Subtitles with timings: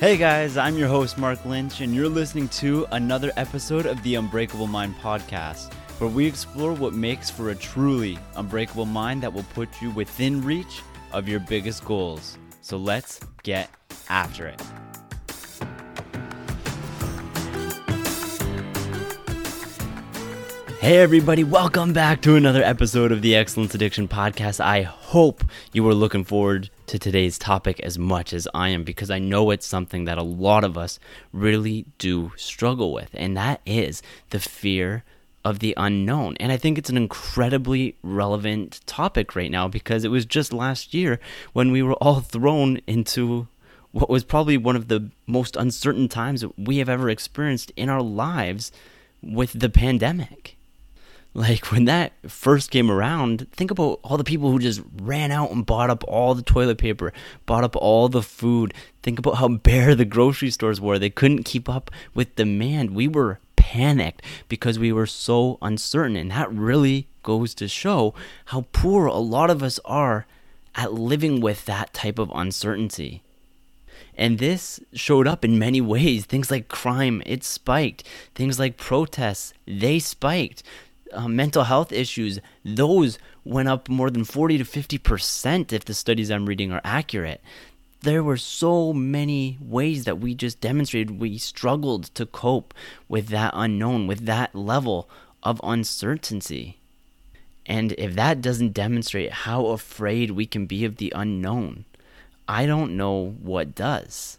[0.00, 4.14] Hey guys, I'm your host, Mark Lynch, and you're listening to another episode of the
[4.14, 9.44] Unbreakable Mind podcast, where we explore what makes for a truly unbreakable mind that will
[9.52, 10.80] put you within reach
[11.12, 12.38] of your biggest goals.
[12.62, 13.68] So let's get
[14.08, 14.62] after it.
[20.80, 24.60] Hey, everybody, welcome back to another episode of the Excellence Addiction Podcast.
[24.60, 25.44] I hope
[25.74, 29.52] you are looking forward to today's topic as much as I am because I know
[29.52, 30.98] it's something that a lot of us
[31.32, 35.04] really do struggle with, and that is the fear
[35.44, 36.36] of the unknown.
[36.40, 40.92] And I think it's an incredibly relevant topic right now because it was just last
[40.92, 41.20] year
[41.52, 43.46] when we were all thrown into
[43.92, 48.02] what was probably one of the most uncertain times we have ever experienced in our
[48.02, 48.72] lives
[49.22, 50.56] with the pandemic
[51.32, 55.52] like when that first came around, think about all the people who just ran out
[55.52, 57.12] and bought up all the toilet paper,
[57.46, 58.74] bought up all the food.
[59.02, 60.98] Think about how bare the grocery stores were.
[60.98, 62.96] They couldn't keep up with demand.
[62.96, 66.16] We were panicked because we were so uncertain.
[66.16, 68.12] And that really goes to show
[68.46, 70.26] how poor a lot of us are
[70.74, 73.22] at living with that type of uncertainty.
[74.16, 76.24] And this showed up in many ways.
[76.24, 78.02] Things like crime, it spiked.
[78.34, 80.64] Things like protests, they spiked
[81.12, 86.30] uh, mental health issues, those went up more than 40 to 50% if the studies
[86.30, 87.40] I'm reading are accurate.
[88.02, 92.72] There were so many ways that we just demonstrated we struggled to cope
[93.08, 95.08] with that unknown, with that level
[95.42, 96.80] of uncertainty.
[97.66, 101.84] And if that doesn't demonstrate how afraid we can be of the unknown,
[102.48, 104.38] I don't know what does.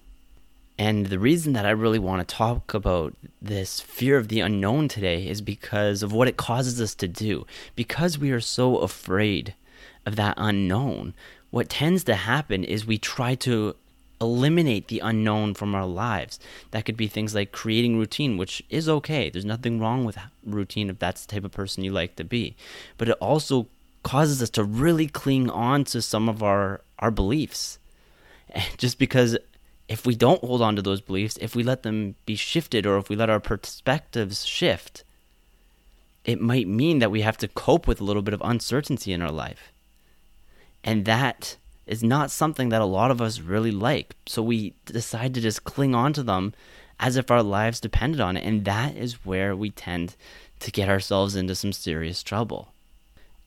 [0.78, 4.88] And the reason that I really want to talk about this fear of the unknown
[4.88, 7.46] today is because of what it causes us to do.
[7.76, 9.54] Because we are so afraid
[10.06, 11.14] of that unknown,
[11.52, 13.76] what tends to happen is we try to
[14.22, 16.40] eliminate the unknown from our lives.
[16.72, 19.30] That could be things like creating routine, which is okay.
[19.30, 22.56] There's nothing wrong with routine if that's the type of person you like to be.
[22.98, 23.68] But it also
[24.04, 27.80] causes us to really cling on to some of our, our beliefs.
[28.78, 29.38] Just because
[29.92, 32.98] if we don't hold on to those beliefs, if we let them be shifted or
[32.98, 35.04] if we let our perspectives shift,
[36.24, 39.22] it might mean that we have to cope with a little bit of uncertainty in
[39.22, 39.74] our life.
[40.82, 44.16] And that is not something that a lot of us really like.
[44.28, 46.54] So we decide to just cling on to them
[46.98, 48.46] as if our lives depended on it.
[48.46, 50.16] And that is where we tend
[50.60, 52.72] to get ourselves into some serious trouble.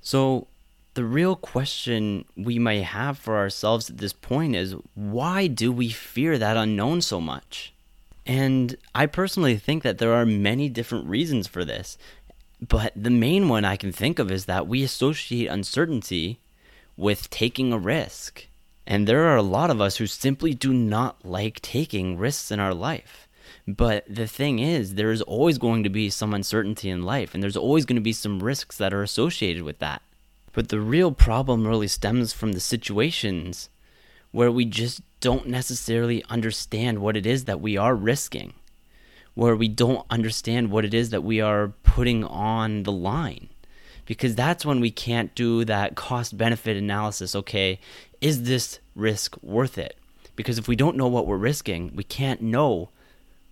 [0.03, 0.49] So
[0.95, 5.91] the real question we may have for ourselves at this point is why do we
[5.91, 7.73] fear that unknown so much?
[8.27, 11.99] And I personally think that there are many different reasons for this.
[12.67, 16.41] But the main one I can think of is that we associate uncertainty
[16.97, 18.47] with taking a risk.
[18.87, 22.61] And there are a lot of us who simply do not like taking risks in
[22.61, 23.29] our life.
[23.67, 27.43] But the thing is, there is always going to be some uncertainty in life, and
[27.43, 30.03] there's always going to be some risks that are associated with that.
[30.55, 33.69] But the real problem really stems from the situations
[34.31, 38.55] where we just don't necessarily understand what it is that we are risking,
[39.35, 43.49] where we don't understand what it is that we are putting on the line.
[44.07, 47.35] Because that's when we can't do that cost benefit analysis.
[47.35, 47.81] Okay,
[48.21, 49.97] is this risk worth it?
[50.37, 52.91] Because if we don't know what we're risking, we can't know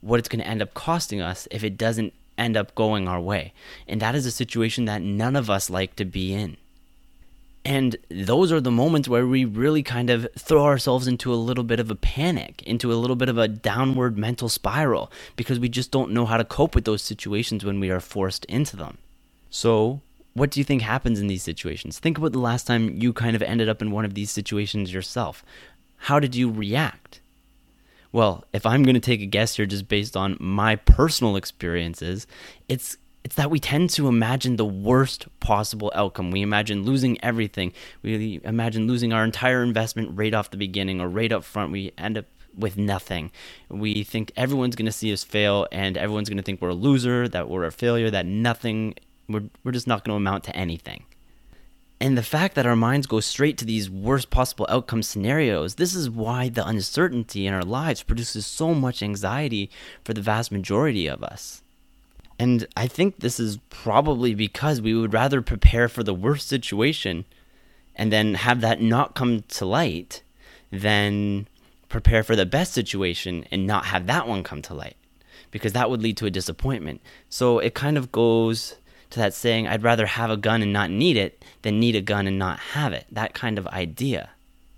[0.00, 3.20] what it's going to end up costing us if it doesn't end up going our
[3.20, 3.52] way.
[3.88, 6.56] And that is a situation that none of us like to be in.
[7.64, 11.62] And those are the moments where we really kind of throw ourselves into a little
[11.62, 15.68] bit of a panic, into a little bit of a downward mental spiral, because we
[15.68, 18.98] just don't know how to cope with those situations when we are forced into them.
[19.48, 20.00] So,
[20.34, 21.98] what do you think happens in these situations?
[21.98, 24.92] Think about the last time you kind of ended up in one of these situations
[24.92, 25.44] yourself.
[25.96, 27.20] How did you react?
[28.10, 32.26] Well, if I'm going to take a guess here just based on my personal experiences,
[32.68, 36.30] it's it's that we tend to imagine the worst possible outcome.
[36.30, 37.72] We imagine losing everything.
[38.02, 41.70] We imagine losing our entire investment right off the beginning or right up front.
[41.70, 42.26] We end up
[42.56, 43.30] with nothing.
[43.68, 46.74] We think everyone's going to see us fail and everyone's going to think we're a
[46.74, 48.94] loser, that we're a failure, that nothing,
[49.28, 51.04] we're, we're just not going to amount to anything.
[52.00, 55.94] And the fact that our minds go straight to these worst possible outcome scenarios, this
[55.94, 59.70] is why the uncertainty in our lives produces so much anxiety
[60.04, 61.61] for the vast majority of us.
[62.38, 67.24] And I think this is probably because we would rather prepare for the worst situation
[67.94, 70.22] and then have that not come to light
[70.70, 71.46] than
[71.88, 74.96] prepare for the best situation and not have that one come to light
[75.50, 77.00] because that would lead to a disappointment.
[77.28, 78.76] So it kind of goes
[79.10, 82.00] to that saying, I'd rather have a gun and not need it than need a
[82.00, 83.06] gun and not have it.
[83.12, 84.30] That kind of idea.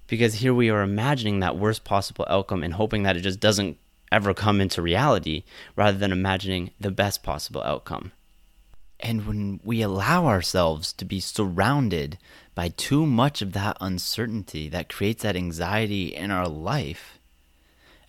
[0.06, 3.78] Because here we are imagining that worst possible outcome and hoping that it just doesn't
[4.10, 5.44] ever come into reality
[5.76, 8.12] rather than imagining the best possible outcome.
[9.00, 12.18] And when we allow ourselves to be surrounded
[12.54, 17.18] by too much of that uncertainty that creates that anxiety in our life,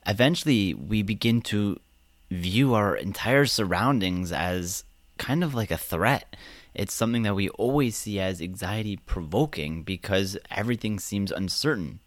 [0.07, 1.79] eventually we begin to
[2.31, 4.83] view our entire surroundings as
[5.17, 6.35] kind of like a threat.
[6.73, 11.99] It's something that we always see as anxiety provoking because everything seems uncertain.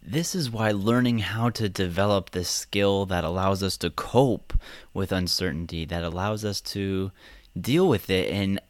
[0.00, 4.52] This is why learning how to develop this skill that allows us to cope
[4.94, 7.10] with uncertainty, that allows us to
[7.58, 8.60] deal with it in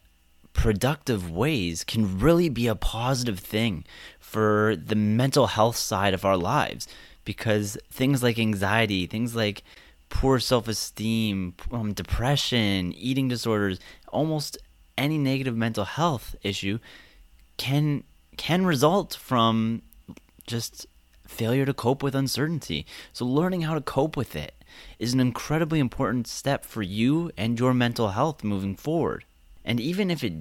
[0.53, 3.83] productive ways can really be a positive thing
[4.19, 6.87] for the mental health side of our lives.
[7.25, 9.63] Because things like anxiety, things like
[10.09, 13.79] poor self esteem, um, depression, eating disorders,
[14.09, 14.57] almost
[14.97, 16.79] any negative mental health issue
[17.57, 18.03] can
[18.37, 19.81] can result from
[20.47, 20.87] just
[21.33, 22.85] failure to cope with uncertainty.
[23.11, 24.53] So learning how to cope with it
[24.99, 29.25] is an incredibly important step for you and your mental health moving forward.
[29.65, 30.33] And even if it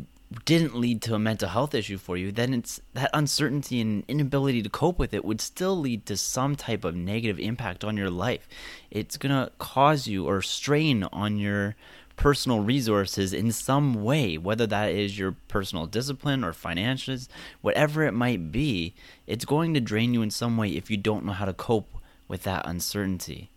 [0.44, 4.62] didn't lead to a mental health issue for you, then it's that uncertainty and inability
[4.62, 8.10] to cope with it would still lead to some type of negative impact on your
[8.10, 8.48] life.
[8.90, 11.76] It's going to cause you or strain on your
[12.16, 17.28] personal resources in some way, whether that is your personal discipline or finances,
[17.60, 18.94] whatever it might be,
[19.26, 21.96] it's going to drain you in some way if you don't know how to cope
[22.28, 23.50] with that uncertainty.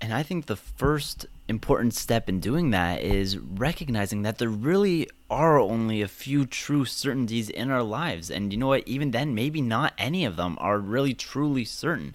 [0.00, 5.08] And I think the first important step in doing that is recognizing that there really
[5.28, 8.30] are only a few true certainties in our lives.
[8.30, 8.88] And you know what?
[8.88, 12.14] Even then, maybe not any of them are really truly certain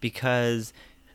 [0.00, 0.72] because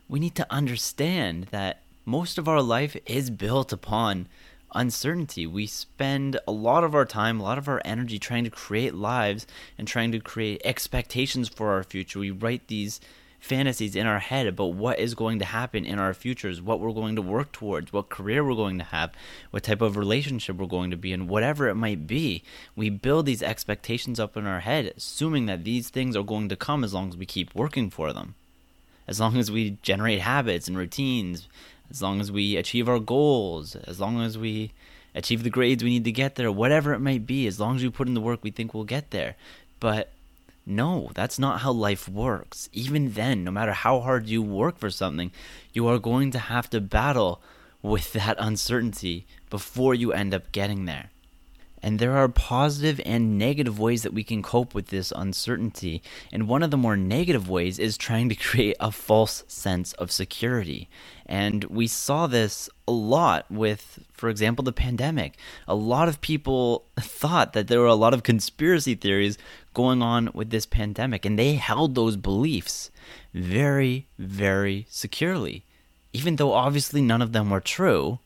[0.08, 4.28] we need to understand that most of our life is built upon
[4.74, 5.46] uncertainty.
[5.46, 8.94] We spend a lot of our time, a lot of our energy trying to create
[8.94, 12.18] lives and trying to create expectations for our future.
[12.18, 13.00] We write these
[13.40, 16.92] fantasies in our head about what is going to happen in our futures, what we're
[16.92, 19.12] going to work towards, what career we're going to have,
[19.50, 22.42] what type of relationship we're going to be in, whatever it might be.
[22.76, 26.56] We build these expectations up in our head, assuming that these things are going to
[26.56, 28.34] come as long as we keep working for them.
[29.08, 31.48] As long as we generate habits and routines,
[31.90, 34.72] as long as we achieve our goals, as long as we
[35.14, 37.82] achieve the grades we need to get there, whatever it might be, as long as
[37.82, 39.36] we put in the work we think we'll get there.
[39.80, 40.12] But
[40.66, 42.68] no, that's not how life works.
[42.72, 45.32] Even then, no matter how hard you work for something,
[45.72, 47.42] you are going to have to battle
[47.82, 51.10] with that uncertainty before you end up getting there.
[51.82, 56.02] And there are positive and negative ways that we can cope with this uncertainty.
[56.32, 60.12] And one of the more negative ways is trying to create a false sense of
[60.12, 60.88] security.
[61.24, 65.36] And we saw this a lot with, for example, the pandemic.
[65.68, 69.38] A lot of people thought that there were a lot of conspiracy theories
[69.72, 72.90] going on with this pandemic, and they held those beliefs
[73.32, 75.64] very, very securely.
[76.12, 78.18] Even though obviously none of them were true,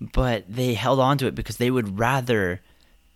[0.00, 2.60] but they held on to it because they would rather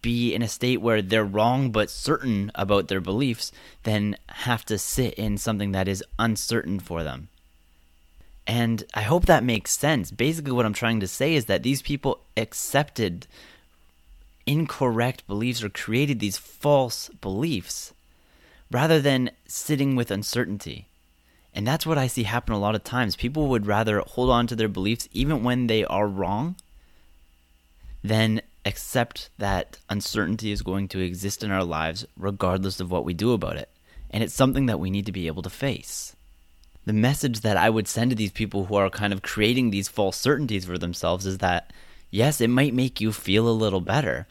[0.05, 3.51] be in a state where they're wrong but certain about their beliefs
[3.85, 7.29] than have to sit in something that is uncertain for them.
[8.47, 10.11] And I hope that makes sense.
[10.11, 13.27] Basically, what I'm trying to say is that these people accepted
[14.45, 17.95] incorrect beliefs or created these false beliefs
[18.71, 20.87] rather than sitting with uncertainty.
[21.55, 23.17] And that's what I see happen a lot of times.
[23.17, 26.57] People would rather hold on to their beliefs even when they are wrong
[28.03, 33.15] than accept that uncertainty is going to exist in our lives regardless of what we
[33.15, 33.69] do about it.
[34.11, 36.15] And it's something that we need to be able to face.
[36.87, 39.89] The message that I would send to these people who are kind of creating these
[39.89, 41.73] false certainties for themselves is that,
[42.11, 44.27] yes, it might make you feel a little better,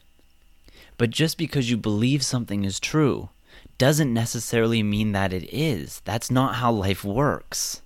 [0.96, 3.30] but just because you believe something is true
[3.76, 6.00] doesn't necessarily mean that it is.
[6.04, 7.82] That's not how life works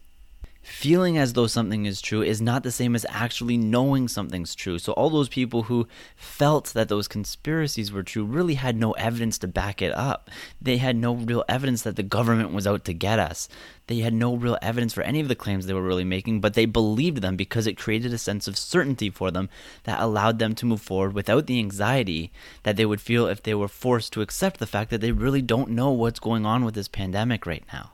[0.63, 4.79] feeling as though something is true is not the same as actually knowing something's true.
[4.79, 9.39] So, all those people who felt that those conspiracies were true really had no evidence
[9.39, 10.31] to back it up.
[10.61, 13.49] They had no real evidence that the government was out to get us.
[13.87, 16.55] They had no real evidence for any of the claims they were really making, but
[16.55, 19.49] they believed them because it created a sense of certainty for them
[19.85, 22.31] that allowed them to move forward without the anxiety
[22.65, 25.43] that they would feel if they were forced to accept the fact that they really
[25.43, 27.93] don't know what's going on with this pandemic right now.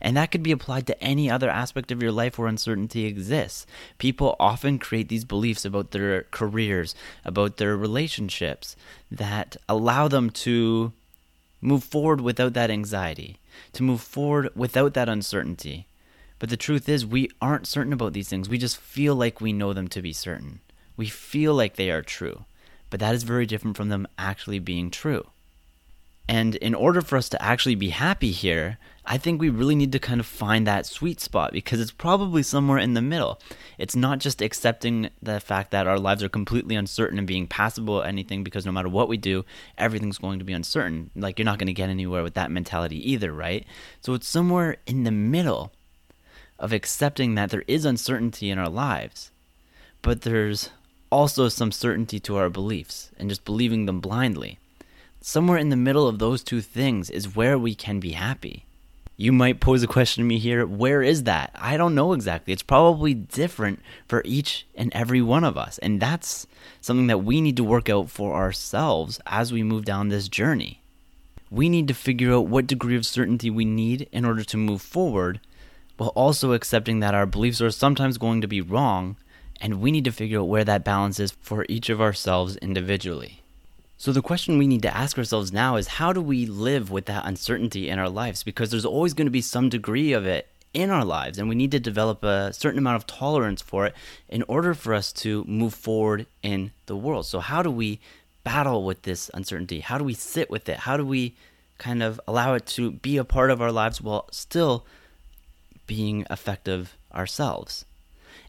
[0.00, 3.66] And that could be applied to any other aspect of your life where uncertainty exists.
[3.98, 8.76] People often create these beliefs about their careers, about their relationships,
[9.10, 10.92] that allow them to
[11.60, 13.38] move forward without that anxiety,
[13.72, 15.86] to move forward without that uncertainty.
[16.38, 18.48] But the truth is, we aren't certain about these things.
[18.48, 20.60] We just feel like we know them to be certain.
[20.96, 22.44] We feel like they are true.
[22.90, 25.26] But that is very different from them actually being true.
[26.28, 29.92] And in order for us to actually be happy here, I think we really need
[29.92, 33.40] to kind of find that sweet spot because it's probably somewhere in the middle.
[33.78, 38.02] It's not just accepting the fact that our lives are completely uncertain and being passable
[38.02, 39.46] at anything because no matter what we do,
[39.78, 41.10] everything's going to be uncertain.
[41.16, 43.64] Like, you're not going to get anywhere with that mentality either, right?
[44.02, 45.72] So it's somewhere in the middle
[46.58, 49.30] of accepting that there is uncertainty in our lives,
[50.02, 50.68] but there's
[51.10, 54.58] also some certainty to our beliefs and just believing them blindly.
[55.20, 58.64] Somewhere in the middle of those two things is where we can be happy.
[59.16, 61.50] You might pose a question to me here where is that?
[61.56, 62.52] I don't know exactly.
[62.52, 65.78] It's probably different for each and every one of us.
[65.78, 66.46] And that's
[66.80, 70.82] something that we need to work out for ourselves as we move down this journey.
[71.50, 74.82] We need to figure out what degree of certainty we need in order to move
[74.82, 75.40] forward,
[75.96, 79.16] while also accepting that our beliefs are sometimes going to be wrong,
[79.60, 83.42] and we need to figure out where that balance is for each of ourselves individually.
[84.00, 87.06] So, the question we need to ask ourselves now is how do we live with
[87.06, 88.44] that uncertainty in our lives?
[88.44, 91.56] Because there's always going to be some degree of it in our lives, and we
[91.56, 93.94] need to develop a certain amount of tolerance for it
[94.28, 97.26] in order for us to move forward in the world.
[97.26, 97.98] So, how do we
[98.44, 99.80] battle with this uncertainty?
[99.80, 100.76] How do we sit with it?
[100.76, 101.34] How do we
[101.78, 104.86] kind of allow it to be a part of our lives while still
[105.88, 107.84] being effective ourselves?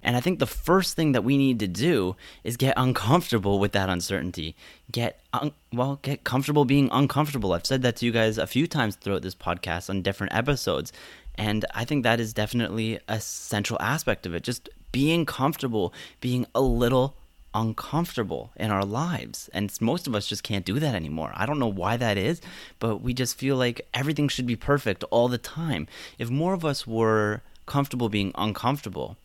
[0.04, 3.74] And I think the first thing that we need to do is get uncomfortable with
[3.74, 4.56] that uncertainty.
[4.92, 7.54] Get un- well, get comfortable being uncomfortable.
[7.54, 10.94] I've said that to you guys a few times throughout this podcast on different episodes.
[11.36, 14.44] And I think that is definitely a central aspect of it.
[14.44, 17.16] Just being comfortable, being a little
[17.54, 19.50] uncomfortable in our lives.
[19.54, 21.32] And most of us just can't do that anymore.
[21.36, 22.42] I don't know why that is,
[22.80, 25.88] but we just feel like everything should be perfect all the time.
[26.18, 29.18] If more of us were comfortable being uncomfortable,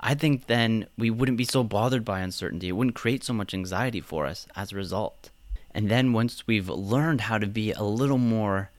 [0.00, 2.68] I think then we wouldn't be so bothered by uncertainty.
[2.68, 5.30] It wouldn't create so much anxiety for us as a result.
[5.72, 8.70] And then once we've learned how to be a little more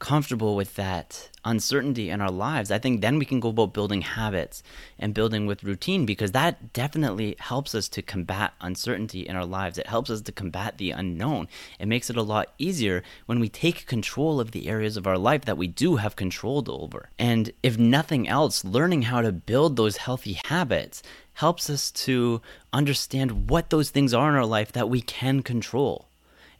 [0.00, 4.00] comfortable with that uncertainty in our lives, I think then we can go about building
[4.02, 4.62] habits
[4.98, 9.78] and building with routine because that definitely helps us to combat uncertainty in our lives.
[9.78, 11.46] It helps us to combat the unknown.
[11.78, 15.18] It makes it a lot easier when we take control of the areas of our
[15.18, 17.10] life that we do have control over.
[17.18, 21.02] And if nothing else, learning how to build those healthy habits
[21.34, 22.42] helps us to
[22.72, 26.09] understand what those things are in our life that we can control.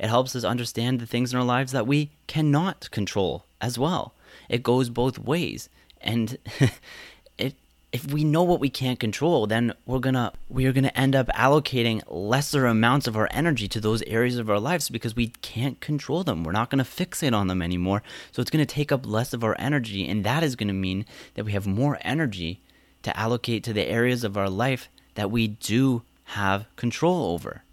[0.01, 4.15] It helps us understand the things in our lives that we cannot control as well.
[4.49, 5.69] It goes both ways.
[6.01, 6.39] And
[7.39, 7.55] it,
[7.93, 12.03] if we know what we can't control, then we're gonna we're gonna end up allocating
[12.09, 16.25] lesser amounts of our energy to those areas of our lives because we can't control
[16.25, 16.45] them.
[16.45, 18.03] We're not gonna fixate on them anymore.
[18.33, 21.05] So it's gonna take up less of our energy, and that is gonna mean
[21.35, 22.63] that we have more energy
[23.03, 27.65] to allocate to the areas of our life that we do have control over.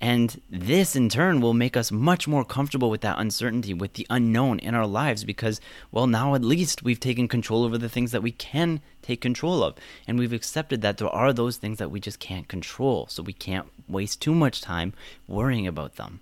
[0.00, 4.06] And this in turn will make us much more comfortable with that uncertainty, with the
[4.08, 5.60] unknown in our lives, because,
[5.92, 9.62] well, now at least we've taken control over the things that we can take control
[9.62, 9.74] of.
[10.08, 13.08] And we've accepted that there are those things that we just can't control.
[13.10, 14.94] So we can't waste too much time
[15.28, 16.20] worrying about them.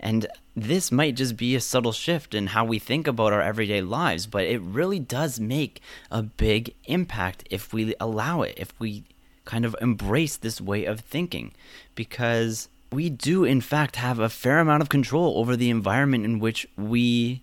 [0.00, 3.82] And this might just be a subtle shift in how we think about our everyday
[3.82, 9.04] lives, but it really does make a big impact if we allow it, if we
[9.44, 11.52] kind of embrace this way of thinking.
[11.94, 16.40] Because we do, in fact, have a fair amount of control over the environment in
[16.40, 17.42] which we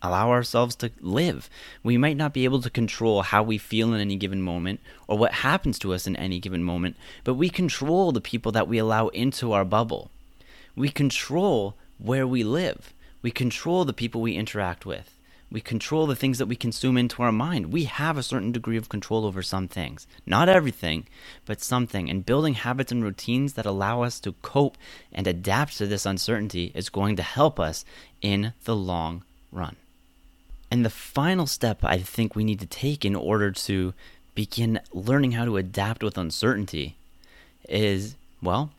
[0.00, 1.48] allow ourselves to live.
[1.82, 5.16] We might not be able to control how we feel in any given moment or
[5.16, 8.78] what happens to us in any given moment, but we control the people that we
[8.78, 10.10] allow into our bubble.
[10.74, 12.92] We control where we live.
[13.20, 15.16] We control the people we interact with.
[15.52, 17.74] We control the things that we consume into our mind.
[17.74, 20.06] We have a certain degree of control over some things.
[20.24, 21.06] Not everything,
[21.44, 22.08] but something.
[22.08, 24.78] And building habits and routines that allow us to cope
[25.12, 27.84] and adapt to this uncertainty is going to help us
[28.22, 29.76] in the long run.
[30.70, 33.92] And the final step I think we need to take in order to
[34.34, 36.96] begin learning how to adapt with uncertainty
[37.68, 38.70] is, well,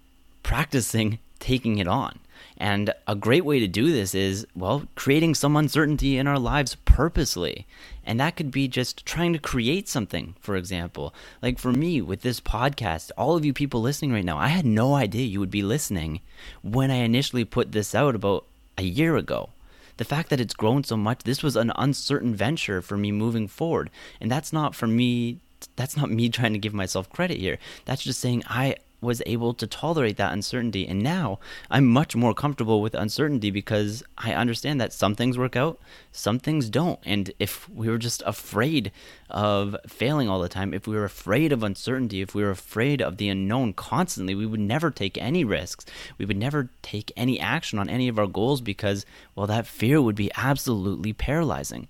[0.42, 2.18] practicing taking it on.
[2.58, 6.76] And a great way to do this is, well, creating some uncertainty in our lives
[6.86, 7.66] purposely.
[8.06, 11.14] And that could be just trying to create something, for example.
[11.42, 14.66] Like for me, with this podcast, all of you people listening right now, I had
[14.66, 16.22] no idea you would be listening
[16.62, 18.46] when I initially put this out about
[18.78, 19.50] a year ago.
[19.98, 23.48] The fact that it's grown so much, this was an uncertain venture for me moving
[23.48, 23.90] forward.
[24.20, 25.40] And that's not for me,
[25.76, 27.58] that's not me trying to give myself credit here.
[27.86, 30.88] That's just saying I was able to tolerate that uncertainty.
[30.88, 35.56] And now I'm much more comfortable with uncertainty because I understand that some things work
[35.56, 35.80] out,
[36.12, 37.00] some things don't.
[37.06, 38.92] And if we were just afraid
[39.30, 43.02] of failing all the time, if we were afraid of uncertainty, if we were afraid
[43.02, 45.86] of the unknown constantly, we would never take any risks.
[46.18, 49.06] We would never take any action on any of our goals because,
[49.36, 51.88] well, that fear would be absolutely paralyzing.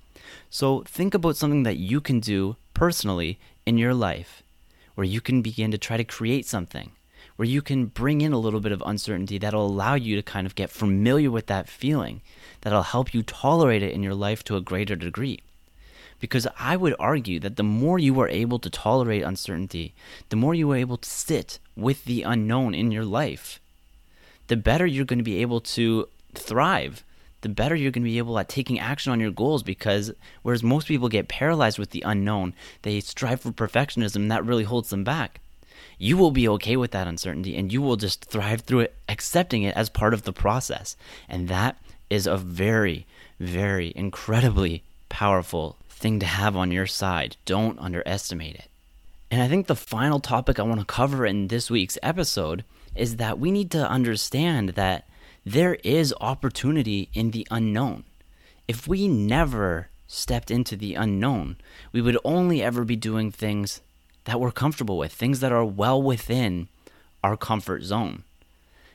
[0.49, 4.43] So think about something that you can do personally in your life
[4.95, 6.91] where you can begin to try to create something,
[7.35, 10.45] where you can bring in a little bit of uncertainty that'll allow you to kind
[10.45, 12.21] of get familiar with that feeling,
[12.61, 15.39] that'll help you tolerate it in your life to a greater degree.
[16.19, 19.93] Because I would argue that the more you are able to tolerate uncertainty,
[20.29, 23.59] the more you are able to sit with the unknown in your life,
[24.47, 27.03] the better you're going to be able to thrive
[27.43, 30.11] the better you're going to be able at taking action on your goals because
[30.41, 34.63] whereas most people get paralyzed with the unknown, they strive for perfectionism and that really
[34.63, 35.41] holds them back.
[35.97, 39.63] You will be okay with that uncertainty and you will just thrive through it, accepting
[39.63, 40.95] it as part of the process.
[41.29, 41.77] And that
[42.09, 43.05] is a very,
[43.39, 47.37] very incredibly powerful thing to have on your side.
[47.45, 48.69] Don't underestimate it.
[49.31, 52.63] And I think the final topic I want to cover in this week's episode
[52.95, 55.07] is that we need to understand that
[55.45, 58.03] there is opportunity in the unknown.
[58.67, 61.57] If we never stepped into the unknown,
[61.91, 63.81] we would only ever be doing things
[64.25, 66.69] that we're comfortable with, things that are well within
[67.23, 68.23] our comfort zone.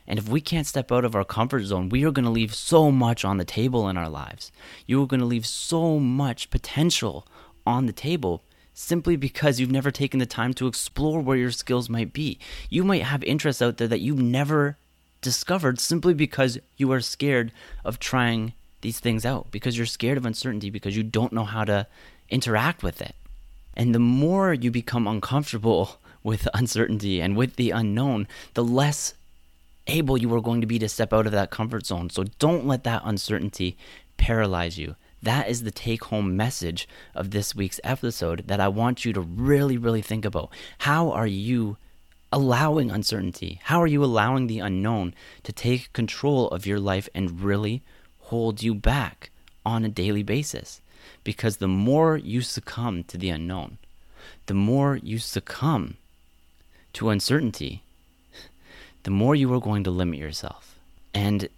[0.06, 2.54] And if we can't step out of our comfort zone, we are going to leave
[2.54, 4.50] so much on the table in our lives.
[4.87, 7.26] You are going to leave so much potential
[7.66, 8.42] on the table
[8.73, 12.38] simply because you've never taken the time to explore where your skills might be.
[12.70, 14.78] You might have interests out there that you've never
[15.20, 17.52] discovered simply because you are scared
[17.85, 21.64] of trying these things out, because you're scared of uncertainty, because you don't know how
[21.64, 21.87] to
[22.30, 23.16] interact with it.
[23.78, 29.14] And the more you become uncomfortable with uncertainty and with the unknown, the less
[29.87, 32.11] able you are going to be to step out of that comfort zone.
[32.11, 33.78] So don't let that uncertainty
[34.16, 34.97] paralyze you.
[35.23, 39.20] That is the take home message of this week's episode that I want you to
[39.20, 40.50] really, really think about.
[40.78, 41.76] How are you
[42.30, 43.61] allowing uncertainty?
[43.64, 47.83] How are you allowing the unknown to take control of your life and really
[48.18, 49.31] hold you back
[49.64, 50.81] on a daily basis?
[51.25, 53.79] Because the more you succumb to the unknown,
[54.47, 55.97] the more you succumb
[56.94, 57.83] to uncertainty,
[59.03, 60.77] the more you are going to limit yourself.
[61.14, 61.49] And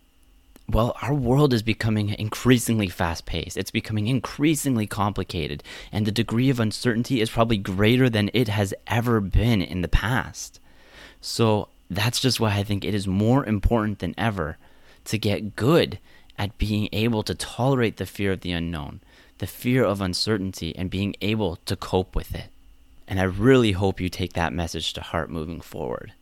[0.69, 3.57] well, our world is becoming increasingly fast paced.
[3.57, 8.73] It's becoming increasingly complicated, and the degree of uncertainty is probably greater than it has
[8.87, 10.61] ever been in the past.
[11.21, 14.59] So that's just why I think it is more important than ever
[15.07, 15.99] to get good
[16.39, 19.01] at being able to tolerate the fear of the unknown,
[19.41, 22.49] the fear of uncertainty, and being able to cope with it.
[23.07, 26.13] And I really hope you take that message to heart moving forward.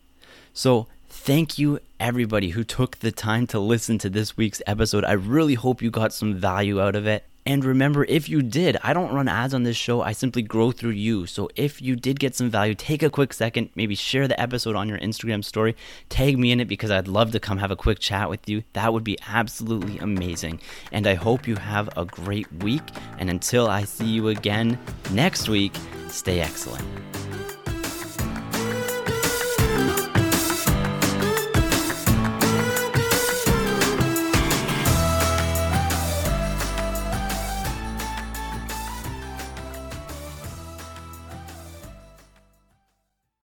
[0.53, 5.05] So, Thank you, everybody who took the time to listen to this week's episode.
[5.05, 7.25] I really hope you got some value out of it.
[7.49, 10.71] And remember, if you did, I don't run ads on this show, I simply grow
[10.71, 11.25] through you.
[11.25, 14.77] So if you did get some value, take a quick second, maybe share the episode
[14.77, 15.75] on your Instagram story,
[16.11, 18.65] tag me in it because I'd love to come have a quick chat with you.
[18.75, 20.61] That would be absolutely amazing.
[20.93, 22.83] And I hope you have a great week.
[23.19, 24.79] And until I see you again
[25.11, 25.75] next week,
[26.11, 26.85] stay excellent.